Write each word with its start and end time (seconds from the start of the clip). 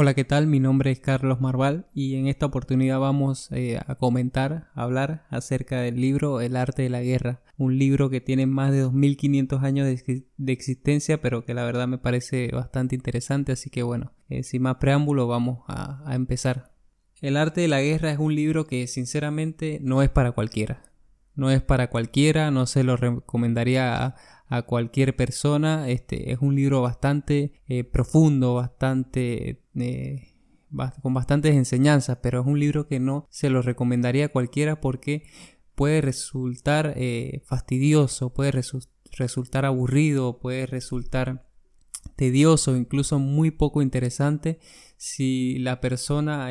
Hola, 0.00 0.14
¿qué 0.14 0.22
tal? 0.22 0.46
Mi 0.46 0.60
nombre 0.60 0.92
es 0.92 1.00
Carlos 1.00 1.40
Marval 1.40 1.88
y 1.92 2.14
en 2.14 2.28
esta 2.28 2.46
oportunidad 2.46 3.00
vamos 3.00 3.50
eh, 3.50 3.80
a 3.84 3.96
comentar, 3.96 4.68
hablar 4.74 5.26
acerca 5.28 5.80
del 5.80 6.00
libro 6.00 6.40
El 6.40 6.54
arte 6.54 6.82
de 6.82 6.88
la 6.88 7.02
guerra, 7.02 7.42
un 7.56 7.78
libro 7.78 8.08
que 8.08 8.20
tiene 8.20 8.46
más 8.46 8.70
de 8.70 8.78
2500 8.78 9.64
años 9.64 9.88
de, 9.88 10.52
existencia, 10.52 11.20
pero 11.20 11.44
que 11.44 11.52
la 11.52 11.64
verdad 11.64 11.88
me 11.88 11.98
parece 11.98 12.48
bastante 12.52 12.94
interesante, 12.94 13.50
así 13.50 13.70
que 13.70 13.82
bueno, 13.82 14.12
eh, 14.28 14.44
sin 14.44 14.62
más 14.62 14.76
preámbulo 14.76 15.26
vamos 15.26 15.64
a 15.66 16.14
empezar. 16.14 16.70
El 17.20 17.36
arte 17.36 17.62
de 17.62 17.66
la 17.66 17.80
guerra 17.80 18.12
es 18.12 18.20
un 18.20 18.36
libro 18.36 18.68
que 18.68 18.86
sinceramente 18.86 19.80
no 19.82 20.02
es 20.02 20.10
para 20.10 20.30
cualquiera. 20.30 20.87
No 21.38 21.52
es 21.52 21.62
para 21.62 21.88
cualquiera, 21.88 22.50
no 22.50 22.66
se 22.66 22.82
lo 22.82 22.96
recomendaría 22.96 24.16
a, 24.48 24.62
cualquier 24.62 25.14
persona. 25.14 25.88
Este 25.88 26.32
es 26.32 26.38
un 26.40 26.56
libro 26.56 26.82
bastante 26.82 27.62
eh, 27.68 27.84
profundo, 27.84 28.54
bastante 28.54 29.62
eh, 29.76 30.34
con 31.00 31.14
bastantes 31.14 31.54
enseñanzas, 31.54 32.18
pero 32.20 32.40
es 32.40 32.46
un 32.48 32.58
libro 32.58 32.88
que 32.88 32.98
no 32.98 33.28
se 33.30 33.50
lo 33.50 33.62
recomendaría 33.62 34.24
a 34.24 34.28
cualquiera 34.30 34.80
porque 34.80 35.22
puede 35.76 36.00
resultar 36.00 36.94
eh, 36.96 37.44
fastidioso, 37.46 38.34
puede 38.34 38.50
resultar 39.12 39.64
aburrido, 39.64 40.40
puede 40.40 40.66
resultar 40.66 41.46
tedioso, 42.16 42.76
incluso 42.76 43.20
muy 43.20 43.52
poco 43.52 43.80
interesante 43.80 44.58
si 44.96 45.60
la 45.60 45.80
persona 45.80 46.48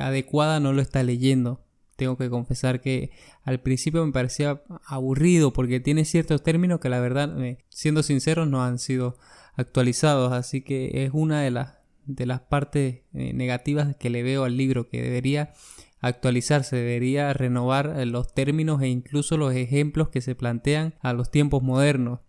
adecuada 0.00 0.58
no 0.58 0.72
lo 0.72 0.80
está 0.80 1.02
leyendo 1.02 1.65
tengo 1.96 2.16
que 2.16 2.30
confesar 2.30 2.80
que 2.80 3.10
al 3.42 3.60
principio 3.60 4.04
me 4.04 4.12
parecía 4.12 4.62
aburrido 4.84 5.52
porque 5.52 5.80
tiene 5.80 6.04
ciertos 6.04 6.42
términos 6.42 6.80
que 6.80 6.88
la 6.88 7.00
verdad, 7.00 7.42
eh, 7.42 7.58
siendo 7.70 8.02
sinceros, 8.02 8.46
no 8.48 8.62
han 8.62 8.78
sido 8.78 9.16
actualizados. 9.56 10.32
Así 10.32 10.60
que 10.60 11.04
es 11.04 11.10
una 11.12 11.42
de 11.42 11.50
las, 11.50 11.74
de 12.04 12.26
las 12.26 12.40
partes 12.40 13.00
eh, 13.14 13.32
negativas 13.32 13.96
que 13.96 14.10
le 14.10 14.22
veo 14.22 14.44
al 14.44 14.56
libro, 14.56 14.88
que 14.88 15.02
debería 15.02 15.52
actualizarse, 16.00 16.76
debería 16.76 17.32
renovar 17.32 17.94
eh, 17.96 18.06
los 18.06 18.34
términos 18.34 18.82
e 18.82 18.88
incluso 18.88 19.36
los 19.36 19.54
ejemplos 19.54 20.10
que 20.10 20.20
se 20.20 20.34
plantean 20.34 20.94
a 21.00 21.12
los 21.12 21.30
tiempos 21.30 21.62
modernos. 21.62 22.20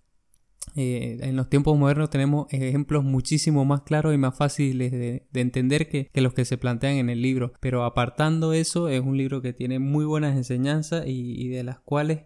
Eh, 0.78 1.17
en 1.22 1.36
los 1.36 1.50
tiempos 1.50 1.75
modernos 1.75 2.11
tenemos 2.11 2.45
ejemplos 2.52 3.03
muchísimo 3.03 3.66
más 3.66 3.81
claros 3.81 4.14
y 4.14 4.17
más 4.17 4.38
fáciles 4.38 4.92
de, 4.92 5.25
entender 5.34 5.89
que, 5.89 6.09
los 6.14 6.34
que 6.34 6.45
se 6.45 6.58
plantean 6.58 6.94
en 6.94 7.09
el 7.09 7.22
libro. 7.22 7.53
Pero 7.59 7.84
apartando 7.84 8.53
eso, 8.53 8.88
es 8.88 9.02
un 9.02 9.17
libro 9.17 9.42
que 9.42 9.53
tiene 9.53 9.80
muy 9.80 10.06
buenas 10.06 10.38
enseñanzas 10.38 11.06
y, 11.08 11.47
de 11.50 11.64
las 11.64 11.80
cuales 11.80 12.22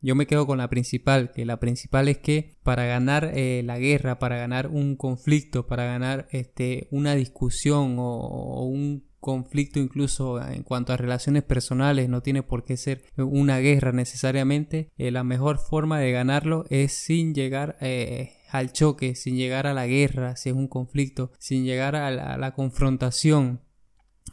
yo 0.00 0.14
me 0.14 0.26
quedo 0.26 0.46
con 0.46 0.58
la 0.58 0.70
principal, 0.70 1.32
que 1.32 1.44
la 1.44 1.58
principal 1.58 2.08
es 2.08 2.18
que 2.18 2.54
para 2.62 2.84
ganar 2.84 3.32
eh, 3.34 3.62
la 3.64 3.78
guerra, 3.78 4.20
para 4.20 4.36
ganar 4.36 4.68
un 4.68 4.94
conflicto, 4.94 5.66
para 5.66 5.84
ganar 5.84 6.28
este, 6.30 6.86
una 6.92 7.16
discusión 7.16 7.96
o 7.98 8.64
un 8.66 9.05
conflicto 9.26 9.80
incluso 9.80 10.40
en 10.40 10.62
cuanto 10.62 10.92
a 10.92 10.96
relaciones 10.96 11.42
personales, 11.42 12.08
no 12.08 12.22
tiene 12.22 12.44
por 12.44 12.62
qué 12.62 12.76
ser 12.76 13.02
una 13.16 13.58
guerra 13.58 13.90
necesariamente, 13.90 14.92
eh, 14.98 15.10
la 15.10 15.24
mejor 15.24 15.58
forma 15.58 15.98
de 15.98 16.12
ganarlo 16.12 16.64
es 16.70 16.92
sin 16.92 17.34
llegar 17.34 17.76
eh, 17.80 18.34
al 18.50 18.70
choque, 18.72 19.16
sin 19.16 19.34
llegar 19.36 19.66
a 19.66 19.74
la 19.74 19.88
guerra, 19.88 20.36
si 20.36 20.50
es 20.50 20.54
un 20.54 20.68
conflicto, 20.68 21.32
sin 21.40 21.64
llegar 21.64 21.96
a 21.96 22.12
la, 22.12 22.54
confrontación. 22.54 23.62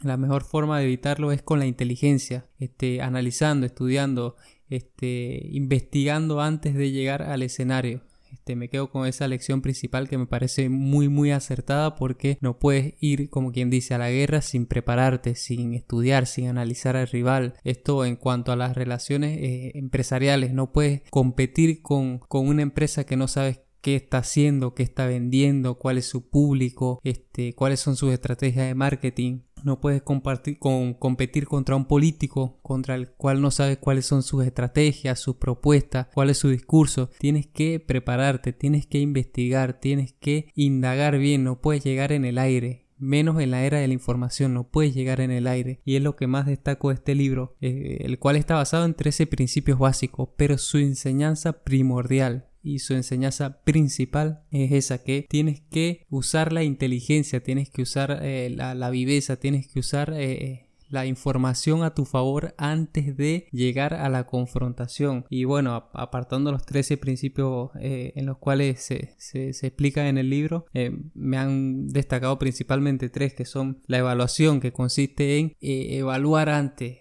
La 0.04 0.16
mejor 0.16 0.44
forma 0.44 0.78
de 0.78 0.84
evitarlo 0.84 1.32
es 1.32 1.42
con 1.42 1.58
la 1.58 1.66
inteligencia, 1.66 2.46
este, 2.60 3.02
analizando, 3.02 3.66
estudiando, 3.66 4.36
este, 4.68 5.48
investigando 5.50 6.40
antes 6.40 6.76
de 6.76 6.92
llegar 6.92 7.22
al 7.22 7.42
escenario. 7.42 8.02
Este, 8.44 8.56
me 8.56 8.68
quedo 8.68 8.90
con 8.90 9.06
esa 9.06 9.26
lección 9.26 9.62
principal 9.62 10.06
que 10.06 10.18
me 10.18 10.26
parece 10.26 10.68
muy 10.68 11.08
muy 11.08 11.30
acertada 11.30 11.96
porque 11.96 12.36
no 12.42 12.58
puedes 12.58 12.92
ir 13.00 13.30
como 13.30 13.52
quien 13.52 13.70
dice 13.70 13.94
a 13.94 13.98
la 13.98 14.10
guerra 14.10 14.42
sin 14.42 14.66
prepararte, 14.66 15.34
sin 15.34 15.72
estudiar, 15.72 16.26
sin 16.26 16.48
analizar 16.48 16.94
al 16.94 17.06
rival. 17.06 17.54
Esto 17.64 18.04
en 18.04 18.16
cuanto 18.16 18.52
a 18.52 18.56
las 18.56 18.76
relaciones 18.76 19.38
eh, 19.38 19.72
empresariales, 19.76 20.52
no 20.52 20.72
puedes 20.72 21.00
competir 21.08 21.80
con, 21.80 22.18
con 22.18 22.46
una 22.46 22.60
empresa 22.60 23.04
que 23.04 23.16
no 23.16 23.28
sabes 23.28 23.60
qué 23.80 23.96
está 23.96 24.18
haciendo, 24.18 24.74
qué 24.74 24.82
está 24.82 25.06
vendiendo, 25.06 25.78
cuál 25.78 25.96
es 25.96 26.04
su 26.04 26.28
público, 26.28 27.00
este, 27.02 27.54
cuáles 27.54 27.80
son 27.80 27.96
sus 27.96 28.12
estrategias 28.12 28.66
de 28.66 28.74
marketing 28.74 29.40
no 29.64 29.80
puedes 29.80 30.02
compartir, 30.02 30.58
con, 30.58 30.94
competir 30.94 31.46
contra 31.46 31.74
un 31.74 31.86
político 31.86 32.58
contra 32.62 32.94
el 32.94 33.10
cual 33.10 33.40
no 33.40 33.50
sabes 33.50 33.78
cuáles 33.78 34.06
son 34.06 34.22
sus 34.22 34.44
estrategias, 34.44 35.18
sus 35.18 35.36
propuestas, 35.36 36.08
cuál 36.14 36.30
es 36.30 36.38
su 36.38 36.50
discurso. 36.50 37.10
Tienes 37.18 37.46
que 37.46 37.80
prepararte, 37.80 38.52
tienes 38.52 38.86
que 38.86 38.98
investigar, 38.98 39.80
tienes 39.80 40.12
que 40.12 40.52
indagar 40.54 41.18
bien, 41.18 41.44
no 41.44 41.60
puedes 41.60 41.82
llegar 41.82 42.12
en 42.12 42.24
el 42.24 42.38
aire. 42.38 42.84
Menos 42.96 43.40
en 43.40 43.50
la 43.50 43.64
era 43.64 43.78
de 43.78 43.88
la 43.88 43.94
información, 43.94 44.54
no 44.54 44.68
puedes 44.68 44.94
llegar 44.94 45.20
en 45.20 45.30
el 45.30 45.46
aire. 45.46 45.80
Y 45.84 45.96
es 45.96 46.02
lo 46.02 46.14
que 46.14 46.26
más 46.26 46.46
destaco 46.46 46.88
de 46.88 46.94
este 46.94 47.14
libro, 47.14 47.56
eh, 47.60 47.98
el 48.00 48.18
cual 48.18 48.36
está 48.36 48.54
basado 48.54 48.84
en 48.84 48.94
13 48.94 49.26
principios 49.26 49.78
básicos, 49.78 50.28
pero 50.36 50.58
su 50.58 50.78
enseñanza 50.78 51.64
primordial 51.64 52.48
y 52.64 52.78
su 52.78 52.94
enseñanza 52.94 53.60
principal 53.62 54.42
es 54.50 54.72
esa 54.72 55.04
que 55.04 55.26
tienes 55.28 55.60
que 55.60 56.06
usar 56.08 56.52
la 56.52 56.64
inteligencia, 56.64 57.42
tienes 57.42 57.68
que 57.68 57.82
usar 57.82 58.20
eh, 58.22 58.50
la, 58.50 58.90
viveza, 58.90 59.36
tienes 59.36 59.68
que 59.68 59.80
usar 59.80 60.14
eh, 60.16 60.70
la 60.88 61.04
información 61.04 61.82
a 61.82 61.94
tu 61.94 62.06
favor 62.06 62.54
antes 62.56 63.16
de 63.16 63.46
llegar 63.52 63.92
a 63.92 64.08
la 64.08 64.24
confrontación. 64.26 65.26
Y 65.28 65.44
bueno, 65.44 65.74
apartando 65.92 66.52
los 66.52 66.64
13 66.64 66.96
principios 66.96 67.70
eh, 67.80 68.12
en 68.16 68.24
los 68.24 68.38
cuales 68.38 68.80
se, 68.80 69.14
se, 69.18 69.50
explica 69.50 70.08
en 70.08 70.16
el 70.16 70.30
libro, 70.30 70.66
me 71.14 71.36
han 71.36 71.88
destacado 71.88 72.38
principalmente 72.38 73.10
tres 73.10 73.34
que 73.34 73.44
son 73.44 73.82
la 73.86 73.98
evaluación 73.98 74.60
que 74.60 74.72
consiste 74.72 75.38
en 75.38 75.52
evaluar 75.60 76.48
antes. 76.48 77.00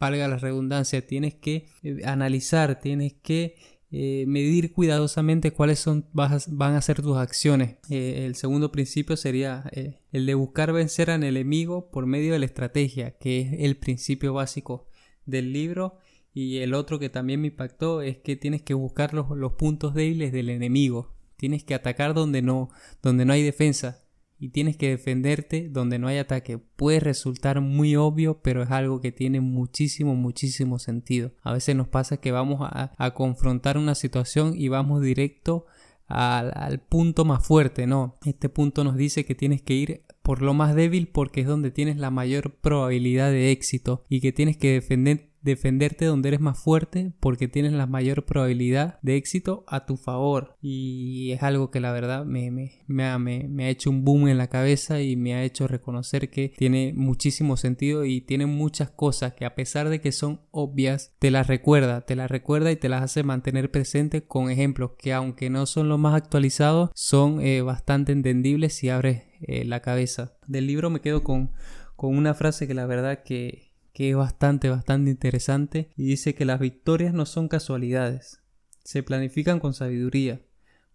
valga 0.00 0.28
la 0.28 0.36
redundancia, 0.36 1.06
tienes 1.06 1.34
que 1.34 1.66
analizar, 2.04 2.80
tienes 2.80 3.14
que 3.22 3.54
eh, 3.96 4.24
medir 4.26 4.72
cuidadosamente 4.72 5.52
cuáles 5.52 5.78
son, 5.78 6.08
van 6.12 6.74
a 6.74 6.82
ser 6.82 7.00
tus 7.00 7.16
acciones. 7.16 7.76
Eh, 7.90 8.24
el 8.26 8.34
segundo 8.34 8.72
principio 8.72 9.16
sería 9.16 9.70
eh, 9.70 10.00
el 10.10 10.26
de 10.26 10.34
buscar 10.34 10.72
vencer 10.72 11.12
al 11.12 11.22
enemigo 11.22 11.92
por 11.92 12.04
medio 12.06 12.32
de 12.32 12.40
la 12.40 12.46
estrategia, 12.46 13.12
que 13.18 13.42
es 13.42 13.52
el 13.60 13.76
principio 13.76 14.34
básico 14.34 14.88
del 15.26 15.52
libro. 15.52 15.98
Y 16.32 16.56
el 16.56 16.74
otro 16.74 16.98
que 16.98 17.08
también 17.08 17.40
me 17.40 17.46
impactó 17.46 18.02
es 18.02 18.16
que 18.16 18.34
tienes 18.34 18.62
que 18.62 18.74
buscar 18.74 19.14
los, 19.14 19.30
los 19.30 19.52
puntos 19.52 19.94
débiles 19.94 20.32
del 20.32 20.48
enemigo. 20.48 21.14
Tienes 21.36 21.62
que 21.62 21.74
atacar 21.74 22.14
donde 22.14 22.42
no, 22.42 22.70
donde 23.00 23.24
no 23.24 23.32
hay 23.32 23.44
defensa 23.44 24.03
y 24.38 24.50
tienes 24.50 24.76
que 24.76 24.90
defenderte 24.90 25.68
donde 25.68 25.98
no 25.98 26.08
hay 26.08 26.18
ataque. 26.18 26.58
Puede 26.58 27.00
resultar 27.00 27.60
muy 27.60 27.96
obvio, 27.96 28.40
pero 28.42 28.62
es 28.62 28.70
algo 28.70 29.00
que 29.00 29.12
tiene 29.12 29.40
muchísimo, 29.40 30.14
muchísimo 30.14 30.78
sentido. 30.78 31.32
A 31.42 31.52
veces 31.52 31.76
nos 31.76 31.88
pasa 31.88 32.16
que 32.16 32.32
vamos 32.32 32.60
a, 32.62 32.92
confrontar 33.14 33.78
una 33.78 33.94
situación 33.94 34.54
y 34.56 34.68
vamos 34.68 35.02
directo 35.02 35.66
al, 36.06 36.52
al, 36.54 36.80
punto 36.80 37.24
más 37.24 37.46
fuerte, 37.46 37.86
¿no? 37.86 38.18
Este 38.24 38.48
punto 38.48 38.84
nos 38.84 38.96
dice 38.96 39.24
que 39.24 39.34
tienes 39.34 39.62
que 39.62 39.74
ir 39.74 40.04
por 40.24 40.40
lo 40.40 40.54
más 40.54 40.74
débil 40.74 41.06
porque 41.06 41.42
es 41.42 41.46
donde 41.46 41.70
tienes 41.70 41.98
la 41.98 42.10
mayor 42.10 42.54
probabilidad 42.54 43.30
de 43.30 43.52
éxito 43.52 44.04
y 44.08 44.20
que 44.20 44.32
tienes 44.32 44.56
que 44.56 44.72
defender 44.72 45.34
defenderte 45.44 46.06
donde 46.06 46.28
eres 46.28 46.40
más 46.40 46.58
fuerte 46.58 47.12
porque 47.20 47.48
tienes 47.48 47.72
la 47.72 47.86
mayor 47.86 48.24
probabilidad 48.24 48.98
de 49.02 49.16
éxito 49.16 49.64
a 49.68 49.84
tu 49.84 49.96
favor. 49.96 50.56
Y 50.60 51.32
es 51.32 51.42
algo 51.42 51.70
que 51.70 51.80
la 51.80 51.92
verdad 51.92 52.24
me, 52.24 52.50
me, 52.50 53.04
ha, 53.04 53.18
me, 53.18 53.64
ha 53.64 53.68
hecho 53.68 53.90
un 53.90 54.04
boom 54.04 54.28
en 54.28 54.38
la 54.38 54.48
cabeza 54.48 55.02
y 55.02 55.16
me 55.16 55.34
ha 55.34 55.44
hecho 55.44 55.68
reconocer 55.68 56.30
que 56.30 56.48
tiene 56.56 56.92
muchísimo 56.96 57.56
sentido 57.56 58.06
y 58.06 58.22
tiene 58.22 58.46
muchas 58.46 58.90
cosas 58.90 59.34
que 59.34 59.44
a 59.44 59.54
pesar 59.54 59.90
de 59.90 60.00
que 60.00 60.12
son 60.12 60.40
obvias, 60.50 61.14
te 61.18 61.30
las 61.30 61.46
recuerda, 61.46 62.00
te 62.00 62.16
las 62.16 62.30
recuerda 62.30 62.72
y 62.72 62.76
te 62.76 62.88
las 62.88 63.02
hace 63.02 63.22
mantener 63.22 63.70
presente 63.70 64.26
con 64.26 64.50
ejemplos 64.50 64.92
que 64.98 65.12
aunque 65.12 65.50
no 65.50 65.66
son 65.66 65.90
los 65.90 65.98
más 65.98 66.14
actualizados, 66.14 66.90
son 66.94 67.42
eh, 67.42 67.60
bastante 67.60 68.12
entendibles 68.12 68.74
si 68.74 68.88
abres 68.88 69.24
eh, 69.44 69.64
la 69.64 69.80
cabeza. 69.80 70.34
Del 70.46 70.66
libro 70.66 70.90
me 70.90 71.00
quedo 71.00 71.22
con, 71.22 71.52
con 71.96 72.16
una 72.16 72.34
frase 72.34 72.66
que 72.66 72.74
la 72.74 72.86
verdad 72.86 73.22
que 73.22 73.74
que 73.94 74.10
es 74.10 74.16
bastante, 74.16 74.68
bastante 74.68 75.10
interesante 75.10 75.88
y 75.96 76.04
dice 76.04 76.34
que 76.34 76.44
las 76.44 76.58
victorias 76.58 77.14
no 77.14 77.24
son 77.24 77.48
casualidades, 77.48 78.42
se 78.82 79.04
planifican 79.04 79.60
con 79.60 79.72
sabiduría. 79.72 80.42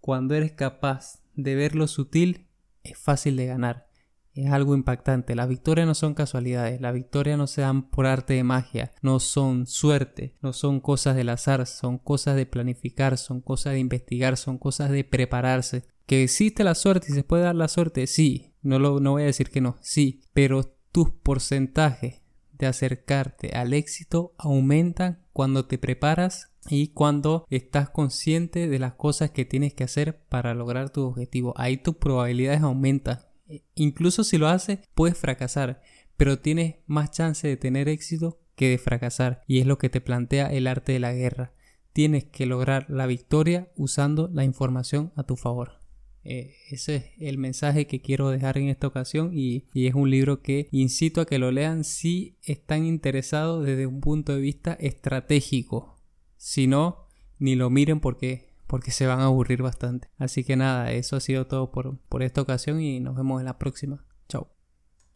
Cuando 0.02 0.36
eres 0.36 0.52
capaz 0.52 1.24
de 1.34 1.56
ver 1.56 1.76
lo 1.76 1.88
sutil, 1.88 2.48
es 2.84 2.98
fácil 2.98 3.38
de 3.38 3.48
ganar. 3.48 3.89
Es 4.34 4.52
algo 4.52 4.76
impactante. 4.76 5.36
Las 5.36 5.50
victorias 5.50 5.88
no 5.88 5.96
son 5.96 6.14
casualidades, 6.14 6.80
las 6.82 6.94
victorias 6.94 7.38
no 7.38 7.48
se 7.48 7.62
dan 7.62 7.90
por 7.90 8.06
arte 8.06 8.36
de 8.36 8.44
magia, 8.44 8.94
no 9.02 9.20
son 9.20 9.68
suerte, 9.68 10.36
no 10.42 10.54
son 10.54 10.80
cosas 10.80 11.16
del 11.16 11.30
azar, 11.30 11.66
son 11.66 11.98
cosas 11.98 12.36
de 12.36 12.46
planificar, 12.46 13.18
son 13.18 13.42
cosas 13.42 13.74
de 13.74 13.80
investigar, 13.80 14.38
son 14.38 14.58
cosas 14.58 14.92
de 14.92 15.04
prepararse. 15.04 15.86
Que 16.06 16.24
existe 16.24 16.64
la 16.64 16.76
suerte 16.76 17.08
y 17.10 17.16
se 17.16 17.24
puede 17.24 17.44
dar 17.44 17.56
la 17.56 17.68
suerte, 17.68 18.08
sí, 18.08 18.54
no, 18.62 18.80
lo, 18.80 19.00
no 19.00 19.12
voy 19.12 19.24
a 19.24 19.28
decir 19.28 19.50
que 19.50 19.62
no, 19.62 19.78
sí, 19.82 20.22
pero 20.34 20.64
tus 20.92 21.12
porcentajes 21.12 22.22
de 22.60 22.68
acercarte 22.68 23.56
al 23.56 23.74
éxito 23.74 24.34
aumentan 24.38 25.24
cuando 25.34 25.66
te 25.66 25.78
preparas 25.78 26.52
y 26.70 26.90
cuando 26.90 27.46
estás 27.50 27.90
consciente 27.90 28.68
de 28.68 28.80
las 28.80 28.94
cosas 28.94 29.32
que 29.32 29.46
tienes 29.46 29.74
que 29.74 29.86
hacer 29.86 30.22
para 30.28 30.54
lograr 30.54 30.90
tu 30.90 31.04
objetivo. 31.04 31.54
Ahí 31.58 31.78
tus 31.78 31.96
probabilidades 31.96 32.62
aumentan 32.62 33.20
incluso 33.76 34.24
si 34.24 34.38
lo 34.38 34.48
haces, 34.48 34.80
puedes 34.94 35.18
fracasar, 35.18 35.82
pero 36.18 36.40
tienes 36.40 36.76
más 36.86 37.12
chance 37.12 37.48
de 37.48 37.58
tener 37.58 37.88
éxito 37.90 38.40
que 38.56 38.70
de 38.70 38.78
fracasar. 38.78 39.44
Y 39.48 39.60
es 39.60 39.66
lo 39.66 39.78
que 39.78 39.90
te 39.90 40.02
plantea 40.02 40.48
el 40.48 40.68
arte 40.68 40.92
de 40.92 41.00
la 41.00 41.14
guerra. 41.14 41.54
Tienes 41.94 42.26
que 42.26 42.46
lograr 42.46 42.90
la 42.90 43.08
victoria 43.08 43.72
usando 43.76 44.30
la 44.34 44.44
información 44.44 45.12
a 45.16 45.24
tu 45.24 45.36
favor. 45.36 45.80
Eh, 46.26 46.56
ese 46.70 46.96
es 46.96 47.06
el 47.20 47.38
mensaje 47.38 47.88
que 47.88 48.02
quiero 48.02 48.30
dejar 48.30 48.58
en 48.58 48.68
esta 48.68 48.88
ocasión 48.88 49.32
y, 49.34 49.66
y, 49.74 49.88
es 49.88 49.96
un 49.96 50.10
libro 50.10 50.42
que 50.42 50.68
incito 50.72 51.22
a 51.22 51.26
que 51.26 51.40
lo 51.40 51.50
lean 51.52 51.86
si 51.86 52.38
están 52.44 52.86
interesados 52.86 53.66
desde 53.66 53.88
un 53.88 54.02
punto 54.02 54.36
de 54.36 54.42
vista 54.42 54.74
estratégico. 54.74 55.98
Si 56.36 56.68
no, 56.68 57.08
ni 57.40 57.56
lo 57.56 57.70
miren 57.70 58.02
porque, 58.02 58.49
porque 58.70 58.92
se 58.92 59.08
van 59.08 59.20
a 59.20 59.26
aburrir 59.26 59.64
bastante. 59.64 60.10
Así 60.20 60.44
que 60.44 60.56
nada, 60.56 60.92
eso 60.92 61.16
ha 61.16 61.20
sido 61.20 61.48
todo 61.48 61.72
por, 61.72 61.98
por 62.08 62.22
esta 62.22 62.42
ocasión 62.42 62.80
y 62.80 63.00
nos 63.00 63.16
vemos 63.16 63.42
en 63.42 63.48
la 63.48 63.58
próxima. 63.58 64.06
Chao. 64.30 64.59